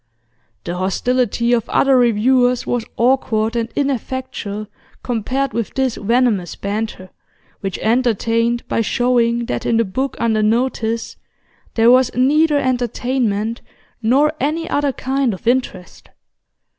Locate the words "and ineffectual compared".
3.55-5.53